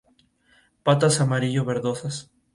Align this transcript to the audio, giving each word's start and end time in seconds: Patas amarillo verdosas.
Patas 0.85 1.21
amarillo 1.21 1.63
verdosas. 1.63 2.15